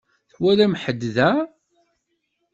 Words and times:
Twalam 0.31 0.73
ḥedd 0.83 1.01
da? 1.15 1.31